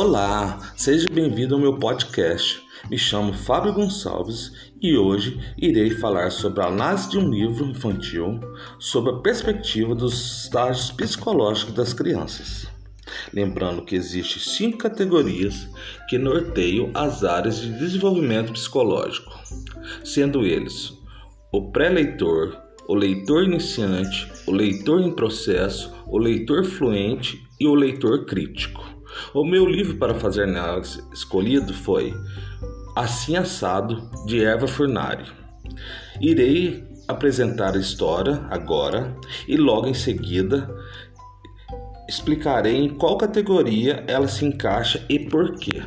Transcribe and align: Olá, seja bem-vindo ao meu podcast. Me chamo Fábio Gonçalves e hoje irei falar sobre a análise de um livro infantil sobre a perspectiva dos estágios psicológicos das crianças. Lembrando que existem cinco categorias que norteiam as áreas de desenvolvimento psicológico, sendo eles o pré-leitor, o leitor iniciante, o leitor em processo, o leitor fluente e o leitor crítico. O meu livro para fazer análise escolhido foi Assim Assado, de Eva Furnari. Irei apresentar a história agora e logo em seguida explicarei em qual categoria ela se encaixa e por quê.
Olá, 0.00 0.60
seja 0.76 1.08
bem-vindo 1.12 1.56
ao 1.56 1.60
meu 1.60 1.76
podcast. 1.76 2.62
Me 2.88 2.96
chamo 2.96 3.32
Fábio 3.32 3.72
Gonçalves 3.72 4.52
e 4.80 4.96
hoje 4.96 5.40
irei 5.58 5.90
falar 5.90 6.30
sobre 6.30 6.62
a 6.62 6.68
análise 6.68 7.10
de 7.10 7.18
um 7.18 7.28
livro 7.28 7.66
infantil 7.66 8.38
sobre 8.78 9.10
a 9.10 9.16
perspectiva 9.16 9.96
dos 9.96 10.44
estágios 10.44 10.92
psicológicos 10.92 11.74
das 11.74 11.92
crianças. 11.92 12.68
Lembrando 13.34 13.84
que 13.84 13.96
existem 13.96 14.40
cinco 14.40 14.78
categorias 14.78 15.68
que 16.08 16.16
norteiam 16.16 16.92
as 16.94 17.24
áreas 17.24 17.60
de 17.60 17.76
desenvolvimento 17.76 18.52
psicológico, 18.52 19.32
sendo 20.04 20.46
eles 20.46 20.96
o 21.52 21.72
pré-leitor, 21.72 22.56
o 22.86 22.94
leitor 22.94 23.42
iniciante, 23.42 24.30
o 24.46 24.52
leitor 24.52 25.00
em 25.00 25.10
processo, 25.10 25.92
o 26.06 26.18
leitor 26.18 26.64
fluente 26.64 27.42
e 27.58 27.66
o 27.66 27.74
leitor 27.74 28.26
crítico. 28.26 28.87
O 29.34 29.44
meu 29.44 29.66
livro 29.66 29.96
para 29.96 30.14
fazer 30.14 30.44
análise 30.44 31.02
escolhido 31.12 31.72
foi 31.72 32.14
Assim 32.96 33.36
Assado, 33.36 34.10
de 34.26 34.44
Eva 34.44 34.66
Furnari. 34.66 35.24
Irei 36.20 36.84
apresentar 37.06 37.74
a 37.74 37.78
história 37.78 38.44
agora 38.50 39.16
e 39.46 39.56
logo 39.56 39.86
em 39.86 39.94
seguida 39.94 40.68
explicarei 42.08 42.76
em 42.76 42.88
qual 42.88 43.18
categoria 43.18 44.02
ela 44.06 44.26
se 44.26 44.44
encaixa 44.44 45.04
e 45.08 45.18
por 45.18 45.56
quê. 45.56 45.82